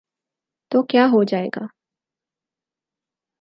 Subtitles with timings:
[0.71, 1.65] تو کیا ہوجائے گا۔